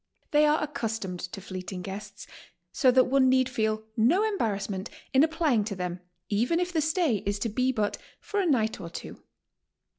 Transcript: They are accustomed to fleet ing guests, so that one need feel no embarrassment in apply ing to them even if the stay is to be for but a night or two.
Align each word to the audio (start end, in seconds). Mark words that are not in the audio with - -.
They 0.31 0.47
are 0.47 0.63
accustomed 0.63 1.19
to 1.19 1.39
fleet 1.39 1.71
ing 1.71 1.83
guests, 1.83 2.25
so 2.71 2.89
that 2.89 3.03
one 3.03 3.29
need 3.29 3.47
feel 3.47 3.83
no 3.95 4.23
embarrassment 4.23 4.89
in 5.13 5.23
apply 5.23 5.53
ing 5.53 5.63
to 5.65 5.75
them 5.75 5.99
even 6.27 6.59
if 6.59 6.73
the 6.73 6.81
stay 6.81 7.17
is 7.17 7.37
to 7.37 7.49
be 7.49 7.71
for 7.71 7.75
but 7.75 7.97
a 8.33 8.47
night 8.47 8.81
or 8.81 8.89
two. 8.89 9.21